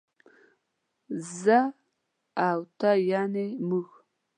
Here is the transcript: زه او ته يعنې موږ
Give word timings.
زه 1.39 1.59
او 2.47 2.59
ته 2.79 2.89
يعنې 3.11 3.47
موږ 3.67 3.87